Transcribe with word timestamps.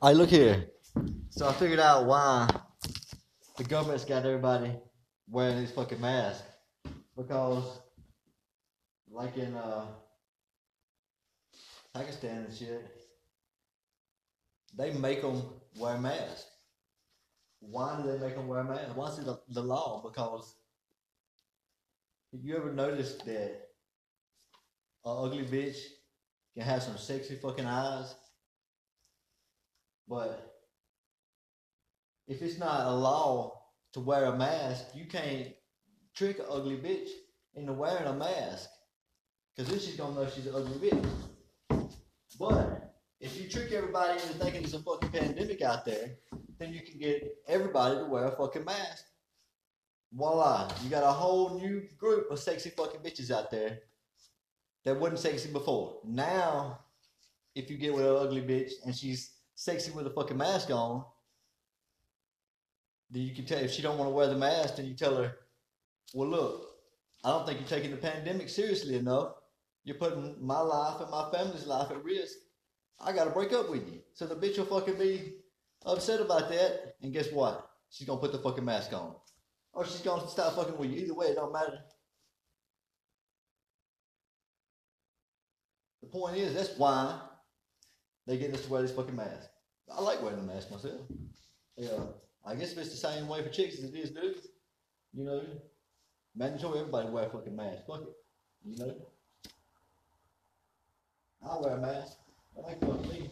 I 0.00 0.12
look 0.12 0.30
here. 0.30 0.66
So 1.30 1.48
I 1.48 1.52
figured 1.54 1.80
out 1.80 2.06
why 2.06 2.48
the 3.56 3.64
government's 3.64 4.04
got 4.04 4.24
everybody 4.24 4.72
wearing 5.28 5.58
these 5.58 5.72
fucking 5.72 6.00
masks. 6.00 6.44
Because, 7.16 7.80
like 9.10 9.36
in 9.36 9.56
uh, 9.56 9.86
Pakistan 11.92 12.44
and 12.44 12.56
shit, 12.56 12.86
they 14.76 14.92
make 14.92 15.20
them 15.20 15.42
wear 15.76 15.98
masks. 15.98 16.46
Why 17.58 18.00
do 18.00 18.12
they 18.12 18.24
make 18.24 18.36
them 18.36 18.46
wear 18.46 18.62
masks? 18.62 18.94
Why 18.94 19.08
is 19.08 19.18
it 19.18 19.26
the, 19.48 19.62
law? 19.62 20.00
Because 20.08 20.54
you 22.40 22.56
ever 22.56 22.72
noticed 22.72 23.24
that 23.26 23.62
a 25.04 25.08
ugly 25.08 25.44
bitch 25.44 25.78
can 26.54 26.62
have 26.62 26.84
some 26.84 26.96
sexy 26.96 27.34
fucking 27.34 27.66
eyes? 27.66 28.14
But 30.08 30.54
if 32.26 32.40
it's 32.42 32.58
not 32.58 32.86
a 32.86 32.92
law 32.92 33.62
to 33.92 34.00
wear 34.00 34.26
a 34.26 34.36
mask, 34.36 34.86
you 34.94 35.06
can't 35.06 35.48
trick 36.14 36.38
an 36.38 36.46
ugly 36.50 36.76
bitch 36.76 37.08
into 37.54 37.72
wearing 37.72 38.06
a 38.06 38.12
mask. 38.12 38.70
Because 39.54 39.70
then 39.70 39.80
she's 39.80 39.96
going 39.96 40.14
to 40.14 40.22
know 40.22 40.30
she's 40.30 40.46
an 40.46 40.54
ugly 40.54 40.90
bitch. 40.90 41.88
But 42.38 42.94
if 43.20 43.40
you 43.40 43.48
trick 43.48 43.72
everybody 43.72 44.12
into 44.12 44.34
thinking 44.34 44.62
there's 44.62 44.74
a 44.74 44.80
fucking 44.80 45.10
pandemic 45.10 45.62
out 45.62 45.84
there, 45.84 46.16
then 46.58 46.72
you 46.72 46.80
can 46.82 46.98
get 46.98 47.36
everybody 47.46 47.96
to 47.96 48.04
wear 48.04 48.26
a 48.26 48.36
fucking 48.36 48.64
mask. 48.64 49.04
Voila. 50.12 50.70
You 50.82 50.90
got 50.90 51.02
a 51.02 51.12
whole 51.12 51.58
new 51.58 51.82
group 51.98 52.30
of 52.30 52.38
sexy 52.38 52.70
fucking 52.70 53.00
bitches 53.00 53.30
out 53.30 53.50
there 53.50 53.80
that 54.84 54.98
wasn't 54.98 55.18
sexy 55.18 55.50
before. 55.50 56.00
Now, 56.04 56.78
if 57.54 57.70
you 57.70 57.76
get 57.76 57.92
with 57.92 58.06
an 58.06 58.16
ugly 58.16 58.42
bitch 58.42 58.72
and 58.84 58.94
she's 58.94 59.37
sexy 59.58 59.90
with 59.90 60.06
a 60.06 60.10
fucking 60.10 60.36
mask 60.36 60.70
on, 60.70 61.04
then 63.10 63.22
you 63.22 63.34
can 63.34 63.44
tell 63.44 63.58
if 63.58 63.72
she 63.72 63.82
don't 63.82 63.98
want 63.98 64.08
to 64.08 64.14
wear 64.14 64.28
the 64.28 64.36
mask, 64.36 64.76
then 64.76 64.86
you 64.86 64.94
tell 64.94 65.16
her, 65.16 65.34
well, 66.14 66.28
look, 66.28 66.66
I 67.24 67.30
don't 67.30 67.44
think 67.44 67.58
you're 67.58 67.68
taking 67.68 67.90
the 67.90 67.96
pandemic 67.96 68.48
seriously 68.48 68.94
enough. 68.94 69.32
You're 69.82 69.96
putting 69.96 70.36
my 70.40 70.60
life 70.60 71.00
and 71.00 71.10
my 71.10 71.28
family's 71.32 71.66
life 71.66 71.90
at 71.90 72.04
risk. 72.04 72.36
I 73.00 73.12
got 73.12 73.24
to 73.24 73.30
break 73.30 73.52
up 73.52 73.68
with 73.68 73.84
you. 73.88 74.00
So 74.14 74.26
the 74.26 74.36
bitch 74.36 74.58
will 74.58 74.66
fucking 74.66 74.96
be 74.96 75.34
upset 75.84 76.20
about 76.20 76.48
that. 76.50 76.94
And 77.02 77.12
guess 77.12 77.32
what? 77.32 77.68
She's 77.90 78.06
going 78.06 78.20
to 78.20 78.22
put 78.24 78.30
the 78.30 78.38
fucking 78.38 78.64
mask 78.64 78.92
on. 78.92 79.16
Or 79.72 79.84
she's 79.84 80.02
going 80.02 80.20
to 80.20 80.28
stop 80.28 80.54
fucking 80.54 80.78
with 80.78 80.90
you. 80.90 81.00
Either 81.00 81.14
way, 81.14 81.26
it 81.26 81.34
don't 81.36 81.52
matter. 81.52 81.78
The 86.02 86.08
point 86.08 86.36
is, 86.36 86.54
that's 86.54 86.78
why 86.78 87.20
they 88.28 88.36
getting 88.36 88.54
us 88.54 88.62
to 88.66 88.70
wear 88.70 88.82
this 88.82 88.92
fucking 88.92 89.16
mask. 89.16 89.48
I 89.90 90.02
like 90.02 90.22
wearing 90.22 90.38
a 90.38 90.42
mask 90.42 90.70
myself. 90.70 91.00
Yeah, 91.78 91.98
I 92.46 92.54
guess 92.54 92.72
if 92.72 92.78
it's 92.78 92.90
the 92.90 92.96
same 92.96 93.26
way 93.26 93.42
for 93.42 93.48
chicks 93.48 93.78
as 93.78 93.84
it 93.84 93.94
is 93.94 94.10
dudes, 94.10 94.48
you 95.14 95.24
know, 95.24 95.42
mandatory 96.36 96.80
everybody 96.80 97.08
wear 97.08 97.24
a 97.24 97.30
fucking 97.30 97.56
mask. 97.56 97.86
Fuck 97.86 98.02
it, 98.02 98.08
you 98.66 98.78
know. 98.78 98.94
I'll 101.42 101.62
wear 101.62 101.76
a 101.76 101.80
mask. 101.80 102.18
I 102.58 102.66
like 102.66 102.80
fuck 102.80 103.02
me. 103.08 103.30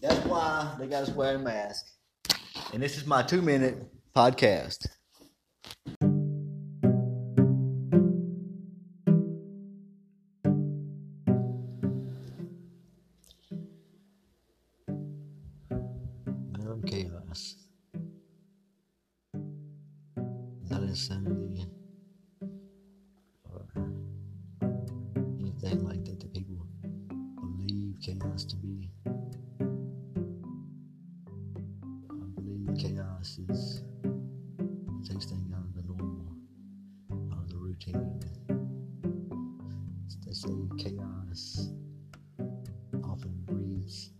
That's 0.00 0.26
why 0.26 0.74
they 0.80 0.88
got 0.88 1.04
us 1.04 1.10
wearing 1.10 1.44
masks. 1.44 1.92
And 2.72 2.82
this 2.82 2.96
is 2.96 3.06
my 3.06 3.22
two 3.22 3.40
minute 3.40 3.86
podcast. 4.14 4.86
I'm 16.54 16.82
chaos. 16.86 17.56
Not 20.68 20.82
insanity 20.82 21.66
or 23.50 23.66
anything 25.40 25.84
like 25.86 26.04
that 26.04 26.20
that 26.20 26.34
people 26.34 26.66
believe 27.40 27.96
chaos 28.02 28.44
to 28.44 28.56
be. 28.56 28.90
Normal, 35.96 36.36
of 37.32 37.48
the 37.48 37.56
routine. 37.56 38.20
They 40.26 40.32
say 40.32 40.48
chaos 40.78 41.68
often 43.04 43.34
breeds 43.46 44.10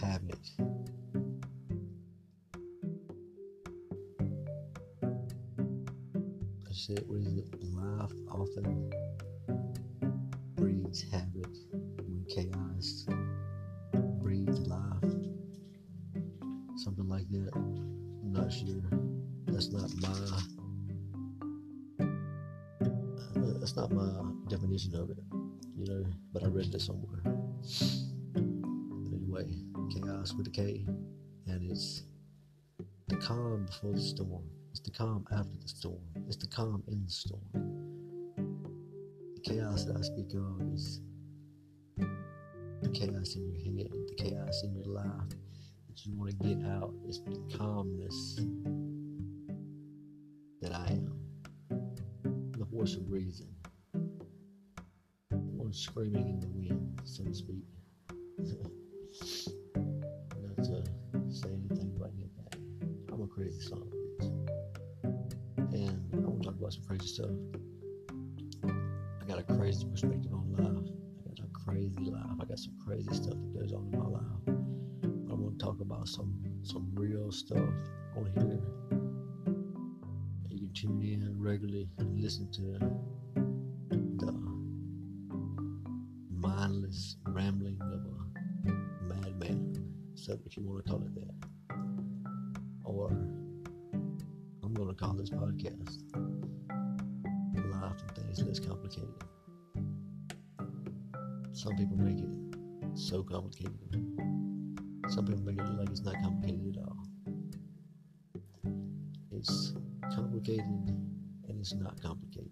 habit. 0.00 0.50
I 6.66 6.72
said, 6.72 7.02
what 7.06 7.20
is 7.20 7.36
it? 7.38 7.62
Life 7.74 8.12
often 8.30 8.90
breeds 10.56 11.02
habit 11.10 11.56
when 11.98 12.24
chaos 12.28 13.06
breeds 14.22 14.58
life. 14.60 15.12
Something 16.76 17.08
like 17.08 17.28
that. 17.30 17.50
I'm 17.54 18.32
not 18.32 18.52
sure. 18.52 19.17
That's 19.48 19.72
not 19.72 19.90
my. 20.00 20.08
uh, 20.08 20.40
That's 23.60 23.76
not 23.76 23.90
my 23.92 24.08
definition 24.48 24.94
of 24.94 25.10
it, 25.10 25.18
you 25.76 25.86
know. 25.86 26.04
But 26.32 26.44
I 26.44 26.46
read 26.46 26.74
it 26.74 26.80
somewhere. 26.80 27.22
Anyway, 29.12 29.46
chaos 29.92 30.32
with 30.34 30.46
a 30.46 30.50
K, 30.50 30.86
and 31.46 31.70
it's 31.70 32.02
the 33.08 33.16
calm 33.16 33.66
before 33.66 33.92
the 33.92 34.00
storm. 34.00 34.44
It's 34.70 34.80
the 34.80 34.90
calm 34.90 35.26
after 35.32 35.56
the 35.60 35.68
storm. 35.68 36.00
It's 36.26 36.36
the 36.36 36.46
calm 36.46 36.82
in 36.88 37.04
the 37.04 37.10
storm. 37.10 37.42
The 39.34 39.40
chaos 39.40 39.84
that 39.84 39.96
I 39.96 40.02
speak 40.02 40.32
of 40.34 40.60
is 40.74 41.00
the 41.96 42.88
chaos 42.90 43.34
in 43.34 43.46
your 43.48 43.58
head, 43.76 43.92
the 43.92 44.14
chaos 44.22 44.62
in 44.64 44.74
your 44.74 44.86
life 44.86 45.28
that 45.88 46.04
you 46.06 46.14
want 46.16 46.30
to 46.30 46.36
get 46.36 46.64
out. 46.66 46.92
It's 47.06 47.20
the 47.20 47.56
calmness 47.56 48.38
Of 52.78 53.10
reason. 53.10 53.48
One 55.30 55.72
screaming 55.72 56.28
in 56.28 56.38
the 56.40 56.46
wind, 56.46 57.00
so 57.04 57.24
to 57.24 57.34
speak. 57.34 57.64
Not 58.38 58.70
to 60.56 60.84
say 61.28 61.48
anything 61.48 61.92
about 61.96 62.12
anything. 62.16 62.46
I'm 63.12 63.20
a 63.20 63.26
crazy 63.26 63.60
son 63.60 63.82
of 63.82 63.88
a 63.88 63.90
bitch. 63.90 64.30
And 65.74 66.14
I 66.14 66.18
want 66.18 66.44
to 66.44 66.48
talk 66.48 66.56
about 66.58 66.72
some 66.72 66.84
crazy 66.84 67.08
stuff. 67.08 67.30
I 68.64 69.24
got 69.26 69.40
a 69.40 69.42
crazy 69.42 69.84
perspective 69.84 70.32
on 70.32 70.52
life. 70.52 70.92
I 71.26 71.30
got 71.30 71.40
a 71.46 71.48
crazy 71.52 71.98
life. 71.98 72.38
I 72.40 72.44
got 72.44 72.60
some 72.60 72.76
crazy 72.86 73.12
stuff 73.12 73.34
that 73.34 73.54
goes 73.60 73.72
on 73.72 73.90
in 73.92 73.98
my 73.98 74.06
life. 74.06 74.22
I 75.28 75.34
want 75.34 75.58
to 75.58 75.64
talk 75.64 75.80
about 75.80 76.06
some 76.08 76.32
some 76.62 76.92
real 76.94 77.32
stuff 77.32 77.74
on 78.16 78.30
here. 78.36 78.60
Tune 80.80 81.02
in 81.02 81.34
regularly 81.36 81.88
and 81.98 82.22
listen 82.22 82.48
to 82.52 82.78
the 84.24 84.32
mindless 86.30 87.16
rambling 87.26 87.80
of 87.80 88.06
a 88.06 88.72
madman. 89.02 89.74
So 90.14 90.38
if 90.46 90.56
you 90.56 90.62
want 90.62 90.84
to 90.84 90.90
call 90.92 91.02
it 91.02 91.14
that. 91.16 91.34
Or 92.84 93.08
I'm 94.62 94.72
going 94.74 94.88
to 94.88 94.94
call 94.94 95.14
this 95.14 95.30
podcast 95.30 96.04
Life 97.82 98.00
and 98.00 98.16
Things 98.16 98.40
Less 98.44 98.60
Complicated. 98.60 99.08
Some 101.54 101.74
people 101.76 101.96
make 101.96 102.20
it 102.20 102.96
so 102.96 103.24
complicated. 103.24 104.00
Some 105.08 105.26
people 105.26 105.42
make 105.42 105.58
it 105.58 105.68
like 105.72 105.90
it's 105.90 106.02
not 106.02 106.14
complicated 106.22 106.76
at 106.76 106.84
all. 106.84 107.04
It's 109.32 109.74
complicated 110.14 110.64
and 110.64 111.60
it's 111.60 111.74
not 111.74 112.00
complicated. 112.00 112.50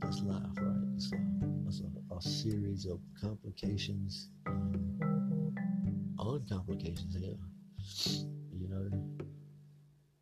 That's 0.00 0.22
life, 0.22 0.42
right? 0.56 0.94
It's 0.94 1.12
a, 1.12 1.16
it's 1.66 1.80
a, 1.80 2.14
a 2.14 2.20
series 2.20 2.86
of 2.86 3.00
complications 3.20 4.30
um, 4.46 5.54
and 5.84 6.18
uncomplications, 6.18 7.16
yeah. 7.18 7.34
You 8.52 8.68
know? 8.68 8.90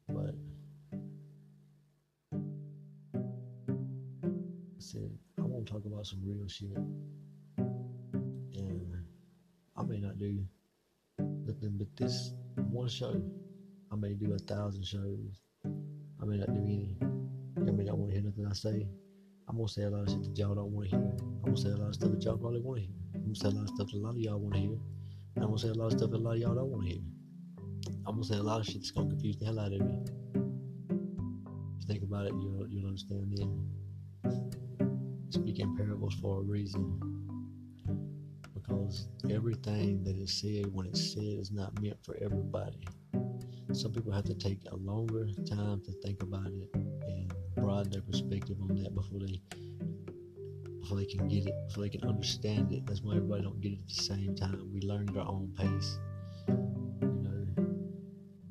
But 0.08 0.34
I 3.94 4.78
said, 4.78 5.10
I 5.38 5.42
want 5.42 5.66
to 5.66 5.72
talk 5.72 5.84
about 5.84 6.06
some 6.06 6.20
real 6.24 6.48
shit. 6.48 6.76
And 7.58 9.04
I 9.76 9.82
may 9.82 9.98
not 9.98 10.18
do 10.18 10.44
nothing 11.18 11.76
but 11.78 11.88
this 11.96 12.32
one 12.70 12.88
show. 12.88 13.22
I 13.92 13.96
may 13.96 14.14
do 14.14 14.32
a 14.34 14.38
thousand 14.38 14.84
shows. 14.84 15.45
May 16.26 16.38
not 16.38 16.52
do 16.52 16.60
any. 16.60 16.96
I 17.56 17.70
may 17.70 17.84
not 17.84 17.98
want 17.98 18.10
to 18.12 18.20
hear 18.20 18.24
nothing 18.24 18.46
I 18.46 18.52
say. 18.52 18.86
I'm 19.48 19.56
gonna 19.56 19.68
say 19.68 19.84
a 19.84 19.90
lot 19.90 20.02
of 20.02 20.10
shit 20.10 20.24
that 20.24 20.36
y'all 20.36 20.54
don't 20.54 20.72
want 20.72 20.90
to 20.90 20.96
hear. 20.96 21.06
I'm 21.06 21.44
gonna 21.44 21.56
say 21.56 21.70
a 21.70 21.76
lot 21.76 21.88
of 21.88 21.94
stuff 21.94 22.10
that 22.10 22.22
y'all 22.22 22.36
probably 22.36 22.60
want 22.60 22.80
to 22.80 22.86
hear. 22.86 22.94
I'm 23.14 23.22
gonna 23.22 23.34
say 23.36 23.48
a 23.48 23.50
lot 23.52 23.62
of 23.62 23.68
stuff 23.74 23.88
that 23.92 23.96
a 23.96 24.00
lot 24.00 24.10
of 24.10 24.18
y'all 24.18 24.38
want 24.38 24.54
to 24.54 24.60
hear. 24.60 24.78
I'm 25.36 25.42
gonna 25.42 25.58
say 25.58 25.68
a 25.68 25.74
lot 25.74 25.86
of 25.86 25.98
stuff 25.98 26.10
that 26.10 26.16
a 26.16 26.18
lot 26.18 26.32
of 26.32 26.38
y'all 26.38 26.54
don't 26.54 26.70
want 26.70 26.82
to 26.82 26.88
hear. 26.90 27.02
I'm 28.06 28.14
gonna 28.14 28.24
say 28.24 28.36
a 28.36 28.42
lot 28.42 28.60
of 28.60 28.66
shit 28.66 28.76
that's 28.76 28.90
gonna 28.90 29.08
confuse 29.08 29.36
the 29.36 29.44
hell 29.44 29.60
out 29.60 29.72
of 29.72 29.74
you. 29.74 30.04
If 30.34 31.80
you 31.80 31.86
think 31.86 32.02
about 32.02 32.26
it, 32.26 32.32
you'll 32.40 32.66
you'll 32.68 32.86
understand 32.86 33.32
then. 33.36 33.70
Speak 35.30 35.60
in 35.60 35.76
parables 35.76 36.14
for 36.14 36.40
a 36.40 36.42
reason. 36.42 37.00
Because 38.54 39.08
everything 39.30 40.02
that 40.04 40.16
is 40.16 40.40
said 40.40 40.66
when 40.72 40.86
it's 40.86 41.12
said 41.12 41.38
is 41.38 41.52
not 41.52 41.80
meant 41.80 41.98
for 42.04 42.16
everybody. 42.20 42.86
Some 43.72 43.92
people 43.92 44.12
have 44.12 44.24
to 44.24 44.34
take 44.34 44.60
a 44.70 44.76
longer 44.76 45.28
time 45.48 45.82
to 45.84 45.92
think 46.02 46.22
about 46.22 46.46
it 46.46 46.70
and 46.74 47.32
broaden 47.56 47.90
their 47.92 48.02
perspective 48.02 48.56
on 48.60 48.76
that 48.82 48.94
before 48.94 49.20
they 49.20 49.40
before 50.80 50.98
they 50.98 51.06
can 51.06 51.26
get 51.28 51.46
it, 51.46 51.54
before 51.68 51.82
they 51.82 51.90
can 51.90 52.08
understand 52.08 52.72
it. 52.72 52.86
That's 52.86 53.02
why 53.02 53.16
everybody 53.16 53.42
don't 53.42 53.60
get 53.60 53.72
it 53.72 53.80
at 53.80 53.88
the 53.88 54.02
same 54.02 54.36
time. 54.36 54.70
We 54.72 54.80
learn 54.82 55.08
at 55.08 55.16
our 55.16 55.26
own 55.26 55.52
pace. 55.58 55.98
You 56.48 56.54
know, 57.02 57.46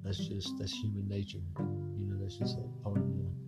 that's 0.04 0.18
just 0.18 0.58
that's 0.60 0.74
human 0.74 1.08
nature. 1.08 1.40
You 1.98 2.08
know, 2.08 2.18
that's 2.22 2.38
just 2.38 2.58
a 2.58 2.84
part 2.84 2.98
of 2.98 3.04
the 3.04 3.45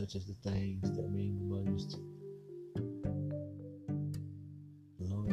touches 0.00 0.24
the 0.24 0.50
things 0.50 0.90
that 0.96 1.10
mean 1.10 1.36
the 1.36 1.44
most. 1.44 1.98
Love, 4.98 5.28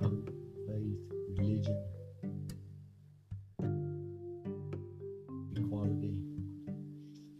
hope, 0.00 0.30
faith, 0.68 1.00
religion, 1.36 1.82
equality, 5.56 6.14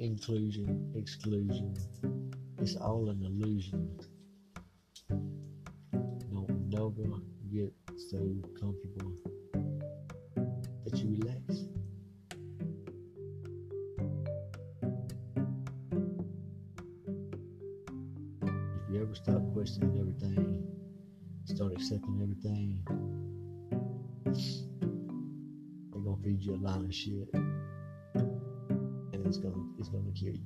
inclusion, 0.00 0.92
exclusion. 0.96 1.76
It's 2.58 2.74
all 2.74 3.10
an 3.10 3.22
illusion. 3.22 4.00
Don't 5.08 6.68
never 6.68 7.20
get 7.52 7.72
so 8.10 8.18
comfortable 8.58 9.14
that 10.84 10.96
you 10.96 11.16
relax. 11.16 11.39
Questioning 19.60 19.98
everything, 20.00 20.64
start 21.44 21.70
accepting 21.74 22.18
everything, 22.22 22.82
they're 25.92 26.00
gonna 26.00 26.16
feed 26.22 26.42
you 26.42 26.54
a 26.54 26.56
lot 26.56 26.82
of 26.82 26.94
shit, 26.94 27.28
and 27.34 29.26
it's 29.26 29.36
gonna 29.36 29.62
it's 29.78 29.90
gonna 29.90 30.10
kill 30.12 30.32
you. 30.32 30.40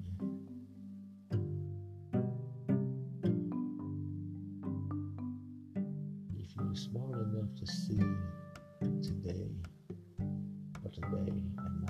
If 6.37 6.57
you're 6.57 6.75
smart 6.75 7.13
enough 7.13 7.55
to 7.55 7.67
see 7.69 8.03
today 9.01 9.49
for 10.83 10.89
today 10.89 11.31
and 11.31 11.84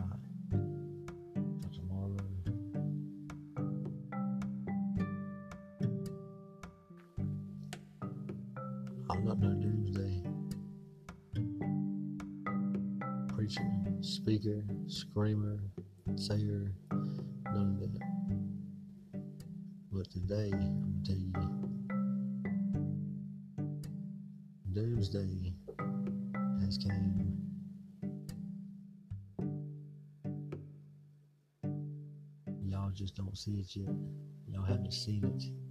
doomsday 9.65 10.23
preacher, 13.29 13.73
speaker, 14.03 14.63
screamer, 14.87 15.59
sayer, 16.17 16.71
none 16.93 17.79
of 17.83 17.93
that. 17.93 18.01
But 19.91 20.11
today, 20.11 20.51
I'm 20.53 20.81
gonna 20.81 21.03
tell 21.07 21.17
you, 21.17 21.33
doomsday 24.75 25.55
has 26.61 26.77
came. 26.77 27.39
Y'all 32.69 32.91
just 32.91 33.17
don't 33.17 33.39
see 33.39 33.61
it 33.61 33.75
yet. 33.75 33.89
Y'all 34.47 34.65
haven't 34.65 34.93
seen 34.93 35.25
it. 35.25 35.64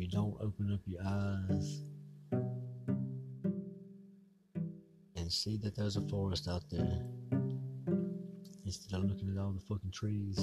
You 0.00 0.08
don't 0.08 0.34
open 0.40 0.72
up 0.72 0.80
your 0.86 1.02
eyes 1.04 1.82
and 5.14 5.30
see 5.30 5.58
that 5.58 5.76
there's 5.76 5.96
a 5.96 6.00
forest 6.08 6.48
out 6.48 6.62
there, 6.70 7.02
instead 8.64 8.98
of 8.98 9.04
looking 9.04 9.28
at 9.28 9.38
all 9.38 9.52
the 9.52 9.60
fucking 9.60 9.90
trees 9.90 10.38